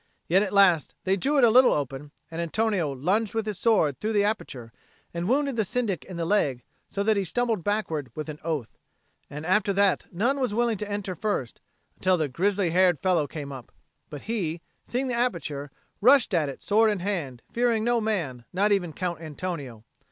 Yet 0.27 0.41
at 0.41 0.51
last 0.51 0.95
they 1.03 1.15
drew 1.15 1.37
it 1.37 1.43
a 1.43 1.51
little 1.51 1.73
open; 1.73 2.09
and 2.31 2.41
Antonio 2.41 2.91
lunged 2.91 3.35
with 3.35 3.45
his 3.45 3.59
sword 3.59 3.99
through 3.99 4.13
the 4.13 4.23
aperture 4.23 4.73
and 5.13 5.29
wounded 5.29 5.57
the 5.57 5.63
Syndic 5.63 6.05
in 6.05 6.17
the 6.17 6.25
leg, 6.25 6.63
so 6.87 7.03
that 7.03 7.17
he 7.17 7.23
stumbled 7.23 7.63
backwards 7.63 8.09
with 8.15 8.27
an 8.27 8.39
oath. 8.43 8.79
And 9.29 9.45
after 9.45 9.71
that 9.73 10.11
none 10.11 10.39
was 10.39 10.55
willing 10.55 10.79
to 10.79 10.89
enter 10.89 11.13
first, 11.13 11.61
until 11.97 12.17
the 12.17 12.27
grizzly 12.27 12.71
haired 12.71 12.99
fellow 12.99 13.27
came 13.27 13.51
up; 13.51 13.71
but 14.09 14.23
he, 14.23 14.61
seeing 14.83 15.05
the 15.07 15.13
aperture, 15.13 15.69
rushed 16.01 16.33
at 16.33 16.49
it 16.49 16.63
sword 16.63 16.89
in 16.89 16.97
hand, 17.01 17.43
fearing 17.51 17.83
no 17.83 18.01
man, 18.01 18.45
not 18.51 18.71
even 18.71 18.93
Count 18.93 19.21
Antonio. 19.21 19.83